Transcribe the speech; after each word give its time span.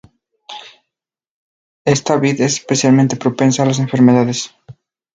Esta 1.85 2.15
vid 2.17 2.41
es 2.41 2.53
especialmente 2.55 3.17
propensa 3.17 3.61
a 3.61 3.67
las 3.67 3.77
enfermedades. 3.77 4.51